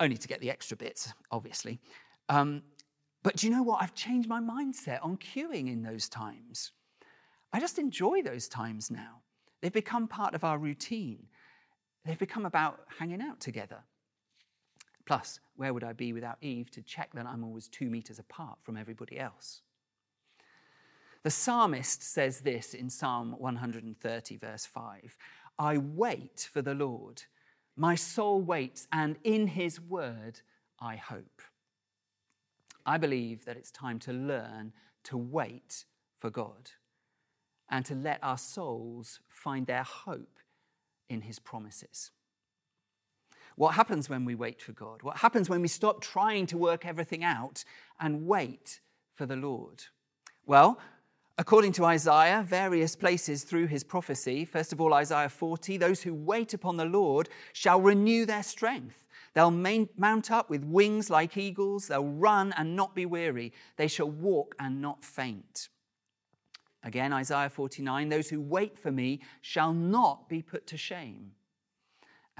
only 0.00 0.16
to 0.16 0.28
get 0.28 0.40
the 0.40 0.50
extra 0.50 0.76
bits, 0.76 1.12
obviously. 1.30 1.78
Um, 2.28 2.62
but 3.22 3.36
do 3.36 3.46
you 3.46 3.52
know 3.52 3.62
what? 3.62 3.82
I've 3.82 3.94
changed 3.94 4.28
my 4.28 4.40
mindset 4.40 5.04
on 5.04 5.18
queuing 5.18 5.70
in 5.70 5.82
those 5.82 6.08
times. 6.08 6.72
I 7.52 7.60
just 7.60 7.78
enjoy 7.78 8.22
those 8.22 8.48
times 8.48 8.90
now. 8.90 9.20
They've 9.60 9.72
become 9.72 10.08
part 10.08 10.34
of 10.34 10.42
our 10.42 10.58
routine. 10.58 11.26
They've 12.04 12.18
become 12.18 12.46
about 12.46 12.80
hanging 12.98 13.20
out 13.20 13.40
together. 13.40 13.82
Plus, 15.06 15.40
where 15.56 15.74
would 15.74 15.84
I 15.84 15.92
be 15.92 16.12
without 16.12 16.38
Eve 16.40 16.70
to 16.72 16.82
check 16.82 17.10
that 17.14 17.26
I'm 17.26 17.44
always 17.44 17.68
two 17.68 17.90
meters 17.90 18.18
apart 18.18 18.58
from 18.62 18.76
everybody 18.76 19.18
else? 19.18 19.62
The 21.22 21.30
psalmist 21.30 22.02
says 22.02 22.40
this 22.40 22.72
in 22.72 22.88
Psalm 22.88 23.34
130, 23.38 24.36
verse 24.36 24.66
5 24.66 25.16
I 25.58 25.76
wait 25.76 26.48
for 26.50 26.62
the 26.62 26.74
Lord. 26.74 27.24
My 27.76 27.94
soul 27.94 28.40
waits, 28.40 28.88
and 28.92 29.16
in 29.24 29.48
his 29.48 29.80
word 29.80 30.40
I 30.78 30.96
hope. 30.96 31.42
I 32.86 32.96
believe 32.96 33.44
that 33.44 33.56
it's 33.56 33.70
time 33.70 33.98
to 34.00 34.12
learn 34.12 34.72
to 35.04 35.16
wait 35.16 35.84
for 36.18 36.30
God 36.30 36.70
and 37.68 37.84
to 37.86 37.94
let 37.94 38.18
our 38.22 38.38
souls 38.38 39.20
find 39.28 39.66
their 39.66 39.82
hope 39.82 40.38
in 41.08 41.22
his 41.22 41.38
promises. 41.38 42.10
What 43.60 43.74
happens 43.74 44.08
when 44.08 44.24
we 44.24 44.34
wait 44.34 44.62
for 44.62 44.72
God? 44.72 45.02
What 45.02 45.18
happens 45.18 45.50
when 45.50 45.60
we 45.60 45.68
stop 45.68 46.00
trying 46.00 46.46
to 46.46 46.56
work 46.56 46.86
everything 46.86 47.22
out 47.22 47.62
and 48.00 48.26
wait 48.26 48.80
for 49.12 49.26
the 49.26 49.36
Lord? 49.36 49.84
Well, 50.46 50.78
According 51.36 51.72
to 51.72 51.84
Isaiah, 51.84 52.42
various 52.46 52.96
places 52.96 53.44
through 53.44 53.66
his 53.66 53.82
prophecy, 53.82 54.44
first 54.44 54.72
of 54.74 54.80
all, 54.80 54.92
Isaiah 54.92 55.30
40, 55.30 55.78
those 55.78 56.02
who 56.02 56.12
wait 56.12 56.52
upon 56.52 56.76
the 56.76 56.84
Lord 56.84 57.30
shall 57.54 57.80
renew 57.80 58.26
their 58.26 58.42
strength. 58.42 59.06
They'll 59.32 59.50
mount 59.50 60.30
up 60.30 60.50
with 60.50 60.64
wings 60.64 61.08
like 61.08 61.38
eagles. 61.38 61.88
They'll 61.88 62.04
run 62.04 62.52
and 62.58 62.76
not 62.76 62.94
be 62.94 63.06
weary. 63.06 63.54
They 63.76 63.88
shall 63.88 64.10
walk 64.10 64.54
and 64.58 64.82
not 64.82 65.02
faint. 65.02 65.68
Again, 66.82 67.12
Isaiah 67.12 67.48
49 67.48 68.08
those 68.08 68.28
who 68.28 68.40
wait 68.40 68.78
for 68.78 68.90
me 68.90 69.20
shall 69.40 69.72
not 69.72 70.28
be 70.28 70.42
put 70.42 70.66
to 70.68 70.76
shame. 70.76 71.32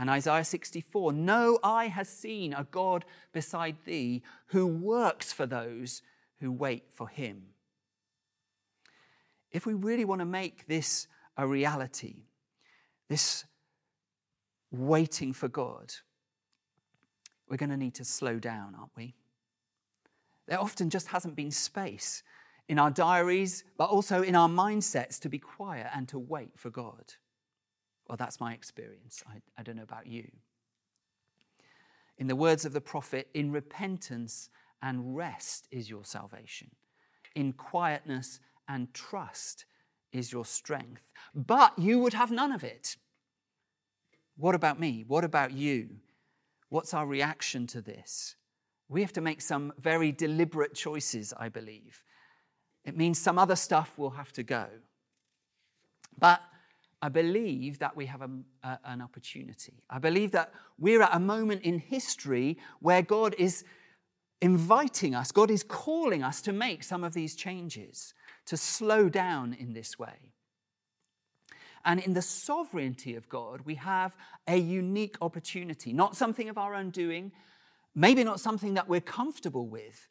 And 0.01 0.09
Isaiah 0.09 0.45
64 0.45 1.13
No 1.13 1.59
eye 1.63 1.89
has 1.89 2.09
seen 2.09 2.55
a 2.55 2.67
God 2.71 3.05
beside 3.35 3.77
thee 3.85 4.23
who 4.47 4.67
works 4.67 5.31
for 5.31 5.45
those 5.45 6.01
who 6.41 6.51
wait 6.51 6.85
for 6.89 7.07
him. 7.07 7.49
If 9.53 9.67
we 9.67 9.75
really 9.75 10.07
want 10.07 10.21
to 10.21 10.25
make 10.25 10.67
this 10.67 11.07
a 11.37 11.47
reality, 11.47 12.17
this 13.09 13.45
waiting 14.73 15.35
for 15.35 15.49
God, 15.49 15.93
we're 17.47 17.59
going 17.59 17.69
to 17.69 17.77
need 17.77 17.95
to 17.97 18.05
slow 18.05 18.39
down, 18.39 18.75
aren't 18.79 18.97
we? 18.97 19.15
There 20.47 20.59
often 20.59 20.89
just 20.89 21.09
hasn't 21.09 21.37
been 21.37 21.51
space 21.51 22.23
in 22.69 22.79
our 22.79 22.91
diaries, 22.91 23.65
but 23.77 23.91
also 23.91 24.23
in 24.23 24.35
our 24.35 24.49
mindsets 24.49 25.21
to 25.21 25.29
be 25.29 25.39
quiet 25.39 25.89
and 25.95 26.09
to 26.09 26.19
wait 26.19 26.53
for 26.57 26.71
God. 26.71 27.17
Well, 28.11 28.17
that's 28.17 28.41
my 28.41 28.55
experience. 28.55 29.23
I, 29.25 29.41
I 29.57 29.63
don't 29.63 29.77
know 29.77 29.85
about 29.85 30.09
you. 30.09 30.29
In 32.19 32.27
the 32.27 32.35
words 32.35 32.65
of 32.65 32.73
the 32.73 32.81
prophet, 32.81 33.29
in 33.35 33.53
repentance 33.53 34.51
and 34.83 35.17
rest 35.17 35.69
is 35.71 35.89
your 35.89 36.05
salvation. 36.05 36.73
In 37.37 37.53
quietness 37.53 38.41
and 38.67 38.93
trust 38.93 39.65
is 40.11 40.33
your 40.33 40.45
strength. 40.45 41.03
But 41.37 41.79
you 41.79 42.01
would 42.01 42.15
have 42.15 42.33
none 42.33 42.51
of 42.51 42.65
it. 42.65 42.97
What 44.37 44.57
about 44.57 44.81
me? 44.81 45.05
What 45.07 45.23
about 45.23 45.53
you? 45.53 45.91
What's 46.69 46.93
our 46.93 47.07
reaction 47.07 47.69
to 47.69 47.81
this? 47.81 48.35
We 48.89 49.03
have 49.03 49.13
to 49.13 49.21
make 49.21 49.41
some 49.41 49.73
very 49.79 50.11
deliberate 50.11 50.75
choices, 50.75 51.33
I 51.39 51.49
believe. 51.49 52.03
It 52.85 52.97
means 52.97 53.21
some 53.21 53.39
other 53.39 53.55
stuff 53.55 53.97
will 53.97 54.11
have 54.11 54.33
to 54.33 54.43
go. 54.43 54.67
But 56.19 56.43
I 57.03 57.09
believe 57.09 57.79
that 57.79 57.97
we 57.97 58.07
have 58.07 58.23
a, 58.23 58.31
a, 58.63 58.79
an 58.85 59.01
opportunity. 59.01 59.83
I 59.89 59.99
believe 59.99 60.33
that 60.33 60.53
we're 60.79 61.03
at 61.03 61.15
a 61.15 61.21
moment 61.21 61.63
in 61.63 61.79
history 61.79 62.59
where 62.81 63.03
God 63.03 63.35
is 63.39 63.65
inviting 64.43 65.15
us, 65.15 65.33
God 65.33 65.51
is 65.51 65.63
calling 65.63 66.23
us 66.23 66.41
to 66.43 66.53
make 66.53 66.83
some 66.83 67.05
of 67.05 67.13
these 67.13 67.35
changes, 67.35 68.15
to 68.47 68.57
slow 68.57 69.09
down 69.09 69.55
in 69.55 69.73
this 69.73 69.99
way. 69.99 70.33
And 71.85 72.01
in 72.01 72.13
the 72.13 72.23
sovereignty 72.23 73.17
of 73.17 73.29
God, 73.29 73.63
we 73.65 73.77
have 73.77 74.17
a 74.47 74.57
unique 74.57 75.17
opportunity, 75.23 75.93
not 75.93 76.17
something 76.17 76.49
of 76.49 76.59
our 76.59 76.75
own 76.75 76.91
doing, 76.91 77.33
maybe 77.95 78.23
not 78.25 78.41
something 78.41 78.75
that 78.75 78.89
we're 78.89 79.01
comfortable 79.01 79.67
with. 79.67 80.09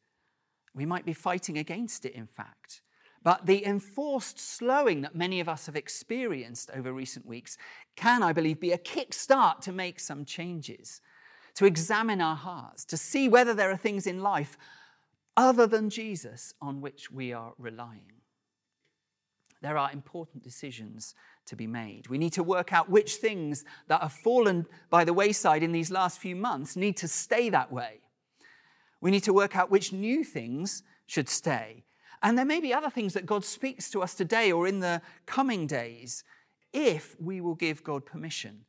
We 0.73 0.85
might 0.85 1.05
be 1.05 1.13
fighting 1.13 1.57
against 1.57 2.05
it, 2.05 2.13
in 2.13 2.25
fact. 2.25 2.81
But 3.21 3.45
the 3.45 3.65
enforced 3.65 4.39
slowing 4.39 5.01
that 5.01 5.15
many 5.15 5.39
of 5.39 5.49
us 5.49 5.65
have 5.65 5.75
experienced 5.75 6.71
over 6.73 6.93
recent 6.93 7.25
weeks 7.25 7.57
can, 7.95 8.23
I 8.23 8.31
believe, 8.31 8.59
be 8.59 8.71
a 8.71 8.77
kickstart 8.77 9.59
to 9.61 9.71
make 9.71 9.99
some 9.99 10.23
changes, 10.23 11.01
to 11.55 11.65
examine 11.65 12.21
our 12.21 12.37
hearts, 12.37 12.85
to 12.85 12.97
see 12.97 13.27
whether 13.27 13.53
there 13.53 13.71
are 13.71 13.77
things 13.77 14.07
in 14.07 14.21
life 14.21 14.57
other 15.35 15.67
than 15.67 15.89
Jesus 15.89 16.53
on 16.61 16.81
which 16.81 17.11
we 17.11 17.33
are 17.33 17.53
relying. 17.57 18.19
There 19.61 19.77
are 19.77 19.91
important 19.91 20.43
decisions 20.43 21.15
to 21.47 21.57
be 21.57 21.67
made. 21.67 22.07
We 22.07 22.17
need 22.17 22.33
to 22.33 22.43
work 22.43 22.71
out 22.71 22.89
which 22.89 23.15
things 23.15 23.65
that 23.87 24.01
have 24.01 24.13
fallen 24.13 24.65
by 24.89 25.03
the 25.03 25.13
wayside 25.13 25.63
in 25.63 25.73
these 25.73 25.91
last 25.91 26.19
few 26.19 26.35
months 26.35 26.77
need 26.77 26.95
to 26.97 27.09
stay 27.09 27.49
that 27.49 27.71
way. 27.71 27.99
We 29.01 29.11
need 29.11 29.23
to 29.23 29.33
work 29.33 29.57
out 29.57 29.69
which 29.69 29.91
new 29.91 30.23
things 30.23 30.83
should 31.07 31.27
stay. 31.27 31.83
And 32.21 32.37
there 32.37 32.45
may 32.45 32.59
be 32.59 32.73
other 32.73 32.89
things 32.89 33.13
that 33.13 33.25
God 33.25 33.45
speaks 33.45 33.89
to 33.91 34.01
us 34.01 34.13
today 34.13 34.51
or 34.51 34.67
in 34.67 34.79
the 34.79 35.01
coming 35.25 35.67
days 35.67 36.23
if 36.73 37.15
we 37.19 37.41
will 37.41 37.55
give 37.55 37.83
God 37.83 38.05
permission 38.05 38.65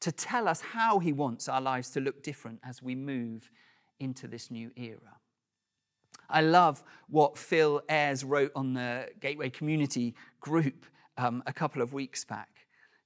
to 0.00 0.12
tell 0.12 0.48
us 0.48 0.60
how 0.60 0.98
He 0.98 1.12
wants 1.12 1.48
our 1.48 1.60
lives 1.60 1.90
to 1.90 2.00
look 2.00 2.22
different 2.22 2.60
as 2.64 2.82
we 2.82 2.94
move 2.94 3.50
into 3.98 4.26
this 4.26 4.50
new 4.50 4.70
era. 4.76 5.18
I 6.28 6.42
love 6.42 6.82
what 7.08 7.36
Phil 7.36 7.82
Ayres 7.88 8.24
wrote 8.24 8.52
on 8.54 8.74
the 8.74 9.08
Gateway 9.20 9.50
Community 9.50 10.14
group 10.40 10.86
um, 11.18 11.42
a 11.46 11.52
couple 11.52 11.82
of 11.82 11.92
weeks 11.92 12.24
back. 12.24 12.48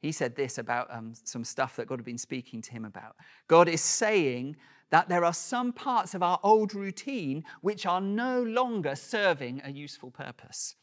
He 0.00 0.12
said 0.12 0.36
this 0.36 0.58
about 0.58 0.92
um, 0.92 1.14
some 1.24 1.44
stuff 1.44 1.76
that 1.76 1.86
God 1.88 1.98
had 1.98 2.04
been 2.04 2.18
speaking 2.18 2.60
to 2.62 2.70
him 2.70 2.84
about. 2.84 3.16
God 3.48 3.68
is 3.68 3.80
saying 3.80 4.56
that 4.90 5.08
there 5.08 5.24
are 5.24 5.34
some 5.34 5.72
parts 5.72 6.14
of 6.14 6.22
our 6.22 6.38
old 6.42 6.74
routine 6.74 7.44
which 7.60 7.86
are 7.86 8.00
no 8.00 8.42
longer 8.42 8.94
serving 8.94 9.60
a 9.64 9.70
useful 9.70 10.10
purpose. 10.10 10.76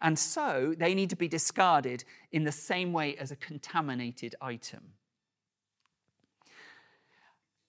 And 0.00 0.18
so 0.18 0.74
they 0.76 0.94
need 0.94 1.10
to 1.10 1.16
be 1.16 1.28
discarded 1.28 2.04
in 2.32 2.44
the 2.44 2.52
same 2.52 2.92
way 2.92 3.16
as 3.16 3.30
a 3.30 3.36
contaminated 3.36 4.34
item. 4.40 4.92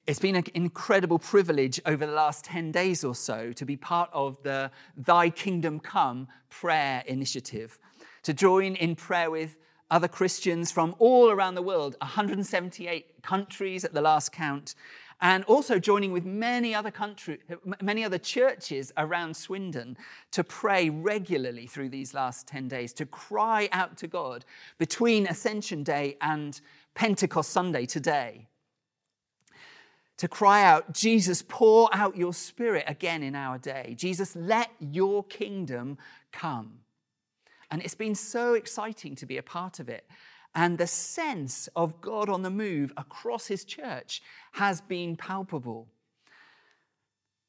It's 0.07 0.19
been 0.19 0.35
an 0.35 0.45
incredible 0.55 1.19
privilege 1.19 1.79
over 1.85 2.05
the 2.05 2.11
last 2.11 2.43
10 2.45 2.71
days 2.71 3.03
or 3.03 3.13
so 3.13 3.51
to 3.53 3.65
be 3.65 3.77
part 3.77 4.09
of 4.11 4.41
the 4.41 4.71
Thy 4.97 5.29
Kingdom 5.29 5.79
Come 5.79 6.27
prayer 6.49 7.03
initiative 7.05 7.77
to 8.23 8.33
join 8.33 8.75
in 8.75 8.95
prayer 8.95 9.29
with 9.29 9.55
other 9.91 10.07
Christians 10.07 10.71
from 10.71 10.95
all 10.99 11.29
around 11.29 11.55
the 11.55 11.61
world, 11.61 11.95
178 12.01 13.21
countries 13.21 13.83
at 13.83 13.93
the 13.93 14.01
last 14.01 14.31
count, 14.31 14.75
and 15.21 15.43
also 15.45 15.79
joining 15.79 16.11
with 16.11 16.25
many 16.25 16.73
other 16.73 16.91
country, 16.91 17.39
many 17.81 18.03
other 18.03 18.17
churches 18.17 18.93
around 18.97 19.35
Swindon 19.35 19.97
to 20.31 20.43
pray 20.43 20.89
regularly 20.89 21.67
through 21.67 21.89
these 21.89 22.13
last 22.13 22.47
10 22.47 22.67
days, 22.67 22.93
to 22.93 23.05
cry 23.05 23.67
out 23.71 23.97
to 23.97 24.07
God 24.07 24.45
between 24.77 25.27
Ascension 25.27 25.83
Day 25.83 26.17
and 26.21 26.61
Pentecost 26.95 27.51
Sunday 27.51 27.85
today. 27.85 28.47
To 30.17 30.27
cry 30.27 30.63
out, 30.63 30.93
Jesus, 30.93 31.41
pour 31.41 31.89
out 31.93 32.17
your 32.17 32.33
spirit 32.33 32.83
again 32.87 33.23
in 33.23 33.35
our 33.35 33.57
day. 33.57 33.95
Jesus, 33.97 34.35
let 34.35 34.69
your 34.79 35.23
kingdom 35.23 35.97
come. 36.31 36.79
And 37.71 37.81
it's 37.81 37.95
been 37.95 38.15
so 38.15 38.53
exciting 38.53 39.15
to 39.15 39.25
be 39.25 39.37
a 39.37 39.43
part 39.43 39.79
of 39.79 39.87
it. 39.87 40.05
And 40.55 40.77
the 40.77 40.87
sense 40.87 41.69
of 41.75 42.01
God 42.01 42.29
on 42.29 42.41
the 42.41 42.49
move 42.49 42.91
across 42.97 43.47
his 43.47 43.63
church 43.63 44.21
has 44.53 44.81
been 44.81 45.15
palpable. 45.15 45.87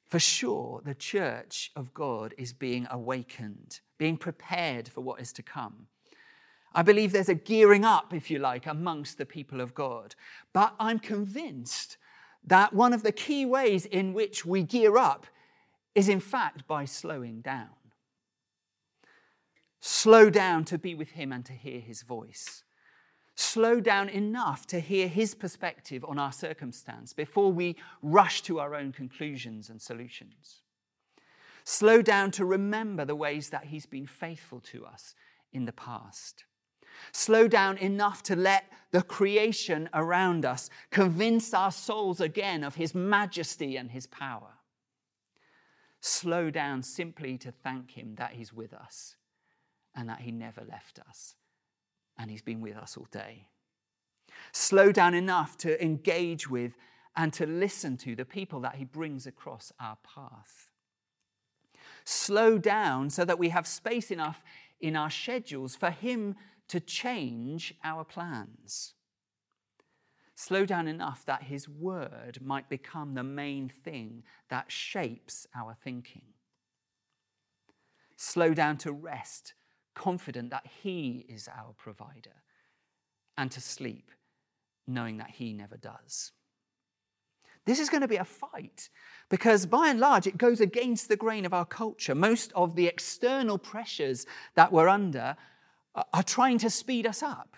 For 0.09 0.19
sure, 0.19 0.83
the 0.85 0.95
church 0.95 1.71
of 1.77 1.95
God 1.95 2.35
is 2.37 2.53
being 2.53 2.87
awakened, 2.91 3.81
being 3.97 4.17
prepared 4.17 4.89
for 4.89 5.01
what 5.01 5.21
is 5.21 5.33
to 5.35 5.43
come. 5.43 5.87
I 6.73 6.83
believe 6.83 7.13
there's 7.13 7.29
a 7.29 7.35
gearing 7.35 7.85
up, 7.85 8.13
if 8.13 8.31
you 8.31 8.39
like, 8.39 8.67
amongst 8.67 9.19
the 9.19 9.27
people 9.27 9.61
of 9.61 9.75
God. 9.75 10.15
But 10.53 10.75
I'm 10.79 10.99
convinced 10.99 11.97
that 12.45 12.73
one 12.73 12.93
of 12.93 13.03
the 13.03 13.13
key 13.13 13.45
ways 13.45 13.87
in 13.87 14.13
which 14.13 14.45
we 14.45 14.63
gear 14.63 14.97
up 14.97 15.27
is, 15.95 16.09
in 16.09 16.21
fact, 16.21 16.67
by 16.69 16.85
slowing 16.85 17.41
down 17.41 17.71
slow 19.81 20.31
down 20.31 20.65
to 20.67 20.79
be 20.79 20.95
with 20.95 21.13
Him 21.13 21.33
and 21.33 21.45
to 21.47 21.53
hear 21.53 21.81
His 21.81 22.03
voice. 22.03 22.63
Slow 23.41 23.81
down 23.81 24.11
enough 24.11 24.67
to 24.67 24.81
hear 24.81 25.09
His 25.09 25.35
perspective 25.35 26.05
on 26.05 26.19
our 26.19 26.31
circumstance 26.31 27.15
before 27.15 27.51
we 27.51 27.75
rush 28.03 28.43
to 28.43 28.61
our 28.61 28.75
own 28.75 28.93
conclusions 28.93 29.71
and 29.71 29.81
solutions. 29.81 30.61
Slow 31.65 32.03
down 32.03 32.33
to 32.33 32.45
remember 32.45 33.07
the 33.07 33.17
ways 33.17 33.49
that 33.49 33.65
He's 33.65 33.87
been 33.87 34.07
faithful 34.07 34.61
to 34.73 34.85
us 34.85 35.15
in 35.55 35.65
the 35.65 35.73
past. 35.73 36.45
Slow 37.13 37.49
down 37.49 37.79
enough 37.79 38.23
to 38.25 38.37
let 38.37 38.71
the 38.91 39.01
creation 39.01 39.89
around 39.95 40.45
us 40.45 40.69
convince 40.91 41.55
our 41.55 41.73
souls 41.73 42.21
again 42.21 42.63
of 42.63 42.75
His 42.75 42.95
majesty 42.95 43.79
and 43.79 43.91
His 43.91 44.07
power. 44.07 44.59
Slow 46.03 46.51
down 46.51 46.83
simply 46.83 47.39
to 47.39 47.51
thank 47.51 47.93
Him 47.93 48.17
that 48.17 48.33
He's 48.33 48.53
with 48.53 48.75
us 48.75 49.17
and 49.95 50.11
that 50.11 50.21
He 50.21 50.31
never 50.31 50.61
left 50.61 50.99
us. 51.09 51.37
And 52.21 52.31
He's 52.31 52.43
been 52.43 52.61
with 52.61 52.77
us 52.77 52.97
all 52.99 53.09
day. 53.11 53.47
Slow 54.53 54.93
down 54.93 55.15
enough 55.15 55.57
to 55.59 55.83
engage 55.83 56.51
with 56.51 56.77
and 57.17 57.33
to 57.33 57.47
listen 57.47 57.97
to 57.99 58.15
the 58.15 58.27
people 58.27 58.61
that 58.61 58.75
He 58.75 58.85
brings 58.85 59.27
across 59.27 59.73
our 59.81 59.97
path. 60.05 60.69
Slow 62.05 62.59
down 62.59 63.09
so 63.09 63.25
that 63.25 63.39
we 63.39 63.49
have 63.49 63.67
space 63.67 64.11
enough 64.11 64.43
in 64.81 64.97
our 64.97 65.11
schedules 65.11 65.75
for 65.77 65.91
Him 65.91 66.37
to 66.69 66.79
change 66.79 67.75
our 67.83 68.05
plans. 68.05 68.95
Slow 70.35 70.67
down 70.67 70.89
enough 70.89 71.25
that 71.25 71.45
His 71.45 71.69
word 71.69 72.39
might 72.43 72.69
become 72.69 73.15
the 73.15 73.25
main 73.25 73.69
thing 73.69 74.25
that 74.51 74.71
shapes 74.71 75.47
our 75.55 75.75
thinking. 75.83 76.35
Slow 78.17 78.53
down 78.53 78.77
to 78.79 78.93
rest 78.93 79.55
confident 79.95 80.51
that 80.51 80.67
He 80.83 81.25
is 81.29 81.49
our 81.49 81.73
provider, 81.77 82.43
and 83.37 83.51
to 83.51 83.61
sleep 83.61 84.11
knowing 84.87 85.19
that 85.19 85.31
He 85.31 85.53
never 85.53 85.77
does. 85.77 86.33
This 87.67 87.79
is 87.79 87.91
going 87.91 88.01
to 88.01 88.09
be 88.09 88.17
a 88.17 88.25
fight 88.25 88.89
because, 89.29 89.67
by 89.67 89.89
and 89.89 90.01
large, 90.01 90.27
it 90.27 90.39
goes 90.39 90.61
against 90.61 91.09
the 91.09 91.17
grain 91.17 91.45
of 91.45 91.55
our 91.55 91.67
culture. 91.67 92.15
Most 92.15 92.53
of 92.55 92.75
the 92.75 92.87
external 92.87 93.59
pressures 93.59 94.27
that 94.55 94.73
we're 94.73 94.89
under 94.89 95.37
are 95.95 96.23
trying 96.23 96.59
to 96.59 96.71
speed 96.71 97.07
us 97.07 97.23
up. 97.23 97.57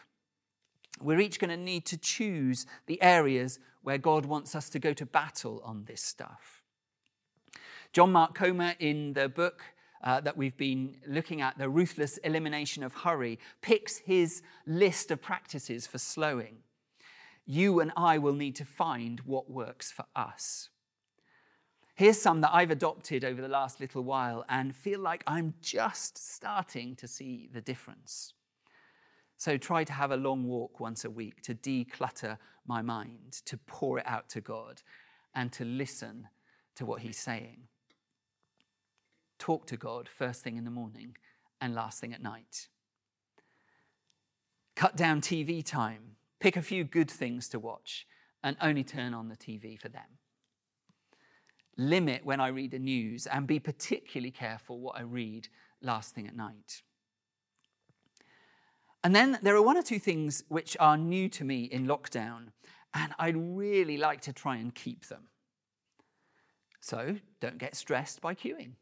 We're 1.01 1.21
each 1.21 1.39
going 1.39 1.51
to 1.51 1.57
need 1.57 1.87
to 1.87 1.97
choose 1.97 2.67
the 2.87 3.01
areas 3.01 3.59
where 3.83 3.99
God 3.99 4.27
wants 4.27 4.55
us 4.55 4.69
to 4.71 4.79
go 4.79 4.93
to 4.93 5.07
battle 5.07 5.63
on 5.65 5.85
this 5.85 6.03
stuff. 6.03 6.63
John 7.93 8.13
Mark 8.13 8.35
Comer, 8.35 8.75
in 8.79 9.13
the 9.13 9.29
book 9.29 9.63
uh, 10.03 10.21
that 10.21 10.37
we've 10.37 10.57
been 10.57 10.97
looking 11.07 11.41
at, 11.41 11.59
The 11.59 11.69
Ruthless 11.69 12.19
Elimination 12.19 12.83
of 12.83 12.95
Hurry, 12.95 13.39
picks 13.61 13.99
his 13.99 14.43
list 14.67 15.11
of 15.11 15.23
practices 15.23 15.87
for 15.87 15.99
slowing. 15.99 16.59
You 17.47 17.81
and 17.81 17.93
I 17.97 18.19
will 18.19 18.35
need 18.35 18.57
to 18.57 18.65
find 18.65 19.21
what 19.21 19.51
works 19.51 19.91
for 19.91 20.05
us. 20.15 20.69
Here's 21.95 22.21
some 22.21 22.41
that 22.41 22.55
I've 22.55 22.71
adopted 22.71 23.25
over 23.25 23.43
the 23.43 23.49
last 23.49 23.81
little 23.81 24.03
while 24.03 24.45
and 24.49 24.75
feel 24.75 25.01
like 25.01 25.23
I'm 25.27 25.55
just 25.61 26.35
starting 26.35 26.97
to 26.97 27.07
see 27.07 27.49
the 27.53 27.61
difference. 27.61 28.33
So 29.37 29.57
try 29.57 29.85
to 29.85 29.93
have 29.93 30.11
a 30.11 30.17
long 30.17 30.47
walk 30.47 30.81
once 30.81 31.05
a 31.05 31.11
week 31.11 31.43
to 31.43 31.55
declutter 31.55 32.39
my 32.67 32.81
mind, 32.81 33.41
to 33.45 33.59
pour 33.59 33.99
it 33.99 34.07
out 34.07 34.29
to 34.31 34.41
God, 34.41 34.83
and 35.35 35.53
to 35.53 35.65
listen 35.65 36.29
to 36.77 36.87
what 36.87 37.03
He's 37.03 37.19
saying. 37.19 37.69
Talk 39.43 39.67
to 39.67 39.77
God 39.77 40.09
first 40.09 40.45
thing 40.45 40.57
in 40.57 40.63
the 40.63 40.71
morning 40.71 41.17
and 41.61 41.75
last 41.75 42.01
thing 42.01 42.15
at 42.15 42.23
night. 42.23 42.69
Cut 44.77 44.97
down 44.97 45.21
TV 45.21 45.67
time. 45.67 46.15
Pick 46.39 46.57
a 46.57 46.63
few 46.63 46.85
good 46.85 47.11
things 47.11 47.49
to 47.49 47.59
watch 47.59 48.07
and 48.45 48.57
only 48.61 48.85
turn 48.85 49.15
on 49.15 49.29
the 49.29 49.37
TV 49.37 49.77
for 49.77 49.89
them 49.89 50.19
limit 51.77 52.25
when 52.25 52.39
I 52.39 52.49
read 52.49 52.71
the 52.71 52.79
news 52.79 53.27
and 53.27 53.45
be 53.45 53.59
particularly 53.59 54.31
careful 54.31 54.79
what 54.79 54.97
I 54.97 55.03
read 55.03 55.49
last 55.81 56.15
thing 56.15 56.29
at 56.29 56.37
night. 56.37 56.83
And 59.03 59.17
then 59.17 59.41
there 59.43 59.57
are 59.57 59.63
one 59.63 59.77
or 59.77 59.83
two 59.83 59.99
things 59.99 60.45
which 60.47 60.77
are 60.79 60.97
new 60.97 61.29
to 61.31 61.45
me 61.45 61.65
in 61.65 61.89
lockdown, 61.89 62.53
and 62.95 63.13
I'd 63.19 63.37
really 63.37 63.97
like 63.97 64.21
to 64.21 64.33
try 64.33 64.57
and 64.57 64.73
keep 64.73 65.07
them. 65.07 65.25
So 66.81 67.17
don't 67.41 67.59
get 67.59 67.75
stressed 67.75 68.21
by 68.21 68.35
queuing. 68.35 68.75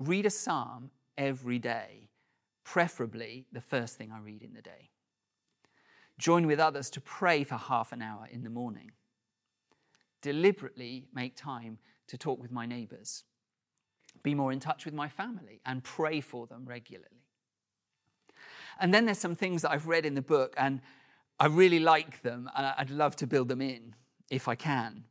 Read 0.00 0.26
a 0.26 0.30
psalm 0.30 0.90
every 1.16 1.60
day, 1.60 2.08
preferably 2.64 3.46
the 3.52 3.60
first 3.60 3.96
thing 3.96 4.10
I 4.10 4.18
read 4.18 4.42
in 4.42 4.54
the 4.54 4.62
day. 4.62 4.90
Join 6.18 6.46
with 6.46 6.58
others 6.58 6.90
to 6.90 7.00
pray 7.00 7.44
for 7.44 7.54
half 7.54 7.92
an 7.92 8.02
hour 8.02 8.26
in 8.28 8.42
the 8.42 8.50
morning 8.50 8.90
deliberately 10.22 11.06
make 11.14 11.36
time 11.36 11.78
to 12.08 12.18
talk 12.18 12.40
with 12.40 12.50
my 12.50 12.66
neighbors, 12.66 13.24
be 14.22 14.34
more 14.34 14.52
in 14.52 14.60
touch 14.60 14.84
with 14.84 14.94
my 14.94 15.08
family, 15.08 15.60
and 15.64 15.82
pray 15.82 16.20
for 16.20 16.46
them 16.46 16.64
regularly. 16.64 17.24
And 18.78 18.92
then 18.92 19.04
there's 19.04 19.18
some 19.18 19.34
things 19.34 19.62
that 19.62 19.70
I've 19.70 19.86
read 19.86 20.06
in 20.06 20.14
the 20.14 20.22
book, 20.22 20.54
and 20.56 20.80
I 21.38 21.46
really 21.46 21.80
like 21.80 22.22
them, 22.22 22.50
and 22.56 22.66
I'd 22.66 22.90
love 22.90 23.16
to 23.16 23.26
build 23.26 23.48
them 23.48 23.60
in 23.60 23.94
if 24.30 24.48
I 24.48 24.54
can. 24.54 25.04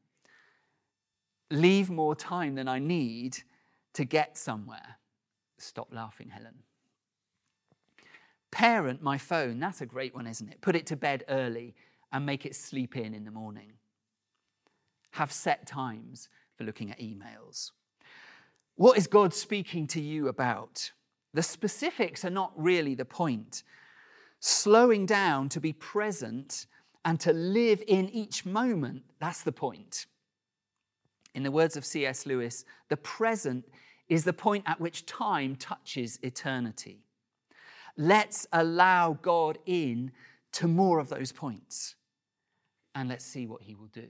Leave 1.52 1.90
more 1.90 2.16
time 2.16 2.56
than 2.56 2.68
I 2.68 2.80
need 2.80 3.40
to 3.94 4.06
get 4.06 4.38
somewhere. 4.38 4.98
Stop 5.58 5.90
laughing, 5.92 6.30
Helen. 6.30 6.64
Parent 8.52 9.02
my 9.02 9.18
phone. 9.18 9.60
That's 9.60 9.82
a 9.82 9.86
great 9.86 10.16
one, 10.16 10.28
isn't 10.28 10.50
it? 10.50 10.62
Put 10.62 10.76
it 10.76 10.88
to 10.88 10.96
bed 10.96 11.24
early 11.30 11.76
and 12.12 12.26
make 12.26 12.46
it 12.46 12.56
sleep 12.56 12.96
in 12.96 13.14
in 13.14 13.26
the 13.26 13.32
morning 13.32 13.74
have 15.12 15.32
set 15.32 15.66
times 15.66 16.30
for 16.58 16.64
looking 16.64 16.92
at 16.92 17.00
emails. 17.00 17.72
What 18.76 18.98
is 18.98 19.08
God 19.08 19.34
speaking 19.34 19.88
to 19.88 20.02
you 20.02 20.28
about? 20.28 20.92
The 21.34 21.44
specifics 21.44 22.24
are 22.24 22.30
not 22.30 22.54
really 22.56 22.96
the 22.96 23.06
point. 23.06 23.64
Slowing 24.40 25.06
down 25.06 25.50
to 25.50 25.60
be 25.60 25.74
present 25.74 26.66
and 27.04 27.20
to 27.20 27.34
live 27.34 27.84
in 27.88 28.10
each 28.10 28.46
moment, 28.46 29.04
that's 29.20 29.44
the 29.44 29.52
point. 29.52 30.06
In 31.36 31.44
the 31.44 31.52
words 31.52 31.76
of 31.76 31.86
C.S. 31.86 32.26
Lewis, 32.26 32.66
the 32.90 32.98
present 32.98 33.66
is 34.10 34.24
the 34.24 34.34
point 34.34 34.66
at 34.68 34.82
which 34.82 35.06
time 35.06 35.56
touches 35.56 36.20
eternity. 36.22 37.06
Let's 37.96 38.48
allow 38.52 39.18
God 39.22 39.60
in 39.66 40.12
to 40.54 40.68
more 40.68 41.00
of 41.00 41.10
those 41.10 41.32
points 41.32 41.96
and 42.96 43.08
let's 43.08 43.26
see 43.26 43.46
what 43.46 43.62
he 43.62 43.76
will 43.76 43.88
do. 43.88 44.08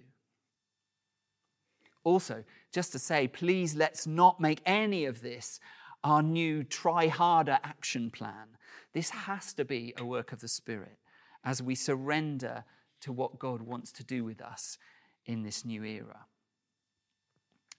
Also, 2.03 2.43
just 2.71 2.93
to 2.93 2.99
say, 2.99 3.27
please 3.27 3.75
let's 3.75 4.07
not 4.07 4.39
make 4.39 4.62
any 4.65 5.05
of 5.05 5.21
this 5.21 5.59
our 6.03 6.23
new 6.23 6.63
try 6.63 7.07
harder 7.07 7.59
action 7.63 8.09
plan. 8.09 8.47
This 8.93 9.09
has 9.09 9.53
to 9.53 9.65
be 9.65 9.93
a 9.97 10.05
work 10.05 10.31
of 10.31 10.39
the 10.39 10.47
Spirit 10.47 10.97
as 11.43 11.62
we 11.62 11.75
surrender 11.75 12.63
to 13.01 13.12
what 13.12 13.38
God 13.38 13.62
wants 13.62 13.91
to 13.93 14.03
do 14.03 14.23
with 14.23 14.41
us 14.41 14.77
in 15.25 15.43
this 15.43 15.65
new 15.65 15.83
era. 15.83 16.25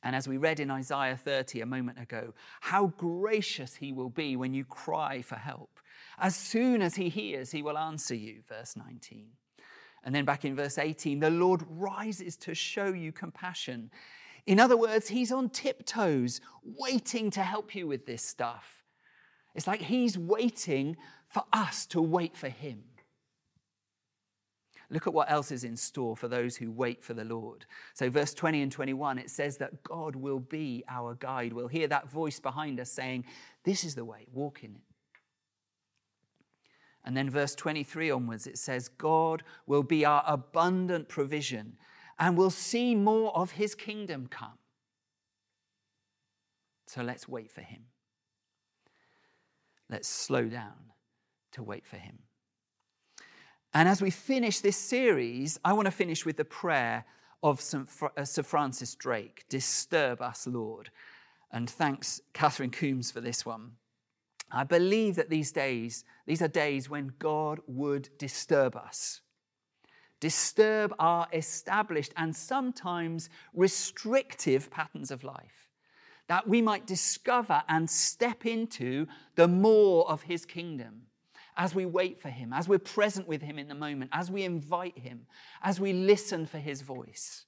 And 0.02 0.16
as 0.16 0.26
we 0.26 0.38
read 0.38 0.60
in 0.60 0.70
Isaiah 0.70 1.16
30 1.16 1.60
a 1.60 1.66
moment 1.66 2.00
ago, 2.00 2.32
how 2.60 2.88
gracious 2.96 3.74
he 3.74 3.92
will 3.92 4.08
be 4.08 4.36
when 4.36 4.54
you 4.54 4.64
cry 4.64 5.20
for 5.20 5.36
help. 5.36 5.78
As 6.18 6.34
soon 6.34 6.80
as 6.82 6.96
he 6.96 7.08
hears, 7.08 7.50
he 7.50 7.62
will 7.62 7.78
answer 7.78 8.14
you, 8.14 8.42
verse 8.48 8.76
19. 8.76 9.28
And 10.02 10.14
then 10.14 10.24
back 10.24 10.44
in 10.44 10.56
verse 10.56 10.78
18, 10.78 11.20
the 11.20 11.30
Lord 11.30 11.62
rises 11.68 12.36
to 12.38 12.54
show 12.54 12.86
you 12.86 13.12
compassion. 13.12 13.90
In 14.46 14.58
other 14.58 14.76
words, 14.76 15.08
he's 15.08 15.30
on 15.30 15.50
tiptoes, 15.50 16.40
waiting 16.64 17.30
to 17.32 17.42
help 17.42 17.74
you 17.74 17.86
with 17.86 18.06
this 18.06 18.22
stuff. 18.22 18.82
It's 19.54 19.66
like 19.66 19.82
he's 19.82 20.16
waiting 20.16 20.96
for 21.28 21.44
us 21.52 21.84
to 21.86 22.00
wait 22.00 22.36
for 22.36 22.48
him. 22.48 22.84
Look 24.90 25.06
at 25.06 25.14
what 25.14 25.30
else 25.30 25.52
is 25.52 25.62
in 25.62 25.76
store 25.76 26.16
for 26.16 26.26
those 26.26 26.56
who 26.56 26.70
wait 26.70 27.02
for 27.02 27.14
the 27.14 27.24
Lord. 27.24 27.64
So, 27.94 28.10
verse 28.10 28.34
20 28.34 28.62
and 28.62 28.72
21, 28.72 29.18
it 29.18 29.30
says 29.30 29.56
that 29.58 29.82
God 29.84 30.16
will 30.16 30.40
be 30.40 30.82
our 30.88 31.14
guide. 31.14 31.52
We'll 31.52 31.68
hear 31.68 31.86
that 31.88 32.10
voice 32.10 32.40
behind 32.40 32.80
us 32.80 32.90
saying, 32.90 33.24
This 33.64 33.84
is 33.84 33.94
the 33.94 34.04
way, 34.04 34.26
walk 34.32 34.64
in 34.64 34.74
it. 34.74 34.80
And 37.04 37.16
then, 37.16 37.30
verse 37.30 37.54
23 37.54 38.10
onwards, 38.10 38.46
it 38.46 38.58
says, 38.58 38.88
God 38.88 39.44
will 39.66 39.84
be 39.84 40.04
our 40.04 40.24
abundant 40.26 41.08
provision 41.08 41.76
and 42.20 42.36
we'll 42.36 42.50
see 42.50 42.94
more 42.94 43.34
of 43.34 43.52
his 43.52 43.74
kingdom 43.74 44.28
come. 44.30 44.58
So 46.86 47.02
let's 47.02 47.26
wait 47.26 47.50
for 47.50 47.62
him. 47.62 47.84
Let's 49.88 50.06
slow 50.06 50.44
down 50.44 50.92
to 51.52 51.62
wait 51.62 51.86
for 51.86 51.96
him. 51.96 52.18
And 53.72 53.88
as 53.88 54.02
we 54.02 54.10
finish 54.10 54.60
this 54.60 54.76
series, 54.76 55.58
I 55.64 55.72
want 55.72 55.86
to 55.86 55.92
finish 55.92 56.26
with 56.26 56.36
the 56.36 56.44
prayer 56.44 57.04
of 57.42 57.62
uh, 58.16 58.24
Sir 58.24 58.42
Francis 58.42 58.94
Drake 58.94 59.44
Disturb 59.48 60.20
us, 60.20 60.46
Lord. 60.46 60.90
And 61.52 61.68
thanks, 61.68 62.20
Catherine 62.32 62.70
Coombs, 62.70 63.10
for 63.10 63.20
this 63.20 63.46
one. 63.46 63.72
I 64.52 64.64
believe 64.64 65.16
that 65.16 65.30
these 65.30 65.52
days, 65.52 66.04
these 66.26 66.42
are 66.42 66.48
days 66.48 66.90
when 66.90 67.12
God 67.18 67.60
would 67.66 68.08
disturb 68.18 68.76
us 68.76 69.20
disturb 70.20 70.94
our 70.98 71.26
established 71.32 72.12
and 72.16 72.36
sometimes 72.36 73.30
restrictive 73.54 74.70
patterns 74.70 75.10
of 75.10 75.24
life, 75.24 75.70
that 76.28 76.46
we 76.46 76.62
might 76.62 76.86
discover 76.86 77.62
and 77.68 77.90
step 77.90 78.46
into 78.46 79.06
the 79.34 79.48
more 79.48 80.08
of 80.08 80.22
His 80.22 80.44
kingdom 80.44 81.06
as 81.60 81.74
we 81.74 81.84
wait 81.84 82.18
for 82.18 82.30
Him, 82.30 82.54
as 82.54 82.66
we're 82.66 82.78
present 82.78 83.28
with 83.28 83.42
Him 83.42 83.58
in 83.58 83.68
the 83.68 83.74
moment, 83.74 84.10
as 84.14 84.30
we 84.30 84.44
invite 84.44 84.96
Him, 84.96 85.26
as 85.62 85.78
we 85.78 85.92
listen 85.92 86.46
for 86.46 86.56
His 86.56 86.80
voice. 86.80 87.44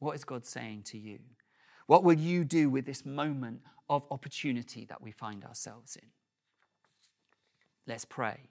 What 0.00 0.16
is 0.16 0.24
God 0.24 0.44
saying 0.44 0.82
to 0.86 0.98
you? 0.98 1.20
What 1.86 2.02
will 2.02 2.18
you 2.18 2.44
do 2.44 2.68
with 2.68 2.84
this 2.84 3.06
moment 3.06 3.60
of 3.88 4.08
opportunity 4.10 4.84
that 4.86 5.00
we 5.00 5.12
find 5.12 5.44
ourselves 5.44 5.94
in? 5.94 6.08
Let's 7.86 8.04
pray. 8.04 8.50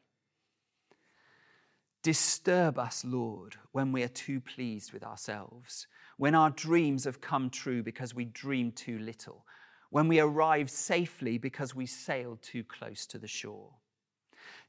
Disturb 2.02 2.80
us, 2.80 3.04
Lord, 3.04 3.58
when 3.74 3.92
we 3.92 4.04
are 4.04 4.08
too 4.08 4.40
pleased 4.40 4.94
with 4.94 5.04
ourselves, 5.04 5.88
when 6.16 6.34
our 6.34 6.50
dreams 6.50 7.04
have 7.04 7.20
come 7.20 7.50
true 7.50 7.84
because 7.84 8.16
we 8.16 8.24
dreamed 8.24 8.78
too 8.78 9.00
little, 9.00 9.46
when 9.96 10.10
we 10.10 10.20
arrived 10.20 10.70
safely 10.70 11.38
because 11.38 11.74
we 11.74 11.86
sailed 11.86 12.42
too 12.42 12.66
close 12.66 13.06
to 13.06 13.18
the 13.18 13.30
shore. 13.30 13.70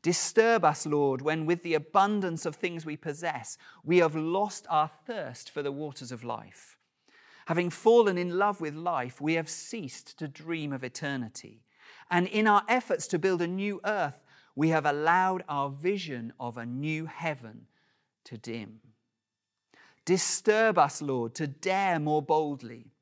Disturb 0.01 0.65
us, 0.65 0.87
Lord, 0.87 1.21
when 1.21 1.47
with 1.47 1.65
the 1.65 1.75
abundance 1.75 2.47
of 2.47 2.55
things 2.55 2.87
we 2.87 2.97
possess, 2.97 3.59
we 3.83 3.97
have 3.99 4.15
lost 4.15 4.67
our 4.71 4.89
thirst 5.05 5.51
for 5.51 5.65
the 5.65 5.73
waters 5.73 6.13
of 6.13 6.23
life. 6.23 6.79
Having 7.47 7.71
fallen 7.71 8.17
in 8.17 8.39
love 8.39 8.61
with 8.61 8.77
life, 8.77 9.21
we 9.21 9.35
have 9.35 9.49
ceased 9.49 10.17
to 10.21 10.29
dream 10.29 10.73
of 10.73 10.85
eternity. 10.85 11.65
And 12.09 12.29
in 12.29 12.47
our 12.47 12.63
efforts 12.69 13.09
to 13.09 13.19
build 13.19 13.43
a 13.43 13.49
new 13.49 13.81
earth, 13.85 14.23
we 14.55 14.69
have 14.69 14.87
allowed 14.87 15.43
our 15.49 15.71
vision 15.71 16.35
of 16.39 16.57
a 16.57 16.65
new 16.65 17.07
heaven 17.07 17.67
to 18.27 18.39
dim. 18.39 18.79
Disturb 20.05 20.79
us, 20.79 21.03
Lord, 21.03 21.35
to 21.35 21.49
dare 21.49 21.99
more 21.99 22.23
boldly, 22.23 22.93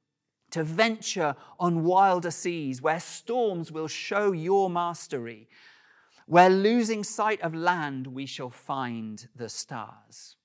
to 0.54 0.62
venture 0.62 1.34
on 1.58 1.82
wilder 1.82 2.30
seas 2.30 2.80
where 2.80 3.00
storms 3.00 3.72
will 3.72 3.88
show 3.88 4.30
your 4.30 4.70
mastery, 4.70 5.48
Where 6.26 6.48
losing 6.48 7.02
sight 7.02 7.40
of 7.42 7.56
land, 7.56 8.06
we 8.06 8.24
shall 8.24 8.50
find 8.50 9.28
the 9.34 9.48
stars. 9.48 10.36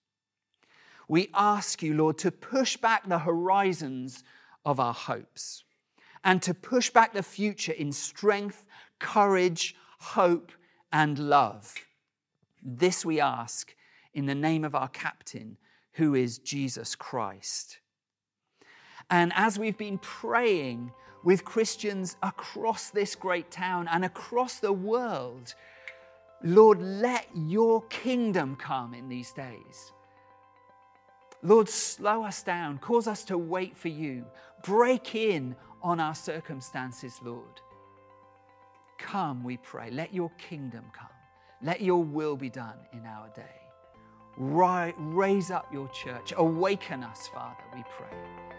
We 1.08 1.30
ask 1.36 1.84
you, 1.84 1.94
Lord, 1.94 2.18
to 2.18 2.32
push 2.32 2.76
back 2.76 3.08
the 3.08 3.20
horizons 3.20 4.24
of 4.66 4.80
our 4.80 4.96
hopes 4.96 5.64
and 6.24 6.42
to 6.42 6.56
push 6.56 6.90
back 6.90 7.14
the 7.14 7.24
future 7.24 7.72
in 7.72 7.92
strength, 7.92 8.66
courage, 8.98 9.76
hope, 10.00 10.52
and 10.92 11.20
love. 11.20 11.76
This 12.64 13.06
we 13.06 13.22
ask 13.22 13.76
in 14.16 14.26
the 14.26 14.36
name 14.36 14.66
of 14.66 14.74
our 14.74 14.90
captain, 14.90 15.58
who 15.94 16.16
is 16.16 16.40
Jesus 16.40 16.96
Christ. 16.96 17.78
And 19.10 19.32
as 19.36 19.58
we've 19.58 19.78
been 19.78 19.98
praying 19.98 20.92
with 21.24 21.44
Christians 21.44 22.16
across 22.24 22.90
this 22.90 23.16
great 23.16 23.52
town 23.52 23.88
and 23.92 24.06
across 24.06 24.60
the 24.60 24.74
world, 24.74 25.56
Lord, 26.44 26.82
let 26.82 27.28
your 27.36 27.82
kingdom 27.84 28.56
come 28.56 28.94
in 28.94 29.10
these 29.10 29.32
days. 29.34 29.92
Lord, 31.42 31.70
slow 31.70 32.24
us 32.24 32.44
down, 32.44 32.78
cause 32.80 33.08
us 33.08 33.24
to 33.26 33.38
wait 33.38 33.76
for 33.76 33.88
you, 33.88 34.26
break 34.64 35.16
in 35.16 35.56
on 35.82 36.00
our 36.00 36.16
circumstances, 36.16 37.20
Lord. 37.24 37.62
Come, 38.98 39.44
we 39.44 39.58
pray. 39.58 39.90
Let 39.90 40.14
your 40.14 40.30
kingdom 40.38 40.86
come. 40.94 41.08
Let 41.62 41.82
your 41.82 42.04
will 42.04 42.36
be 42.36 42.50
done 42.50 42.78
in 42.94 43.06
our 43.06 43.30
day. 43.30 43.44
Raise 44.38 45.52
up 45.52 45.72
your 45.74 45.88
church. 45.90 46.34
Awaken 46.38 47.04
us, 47.04 47.28
Father, 47.34 47.64
we 47.74 47.84
pray. 47.98 48.59